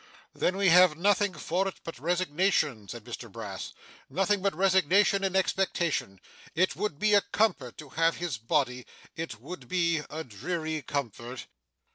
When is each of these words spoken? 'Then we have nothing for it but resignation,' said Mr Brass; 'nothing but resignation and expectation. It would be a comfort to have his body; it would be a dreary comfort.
'Then 0.33 0.57
we 0.57 0.69
have 0.69 0.97
nothing 0.97 1.31
for 1.31 1.67
it 1.67 1.75
but 1.83 1.99
resignation,' 1.99 2.87
said 2.87 3.03
Mr 3.03 3.31
Brass; 3.31 3.71
'nothing 4.09 4.41
but 4.41 4.55
resignation 4.55 5.23
and 5.23 5.35
expectation. 5.35 6.19
It 6.55 6.75
would 6.75 6.97
be 6.97 7.13
a 7.13 7.21
comfort 7.21 7.77
to 7.77 7.89
have 7.89 8.15
his 8.17 8.39
body; 8.39 8.87
it 9.15 9.39
would 9.39 9.67
be 9.67 10.01
a 10.09 10.23
dreary 10.23 10.81
comfort. 10.81 11.45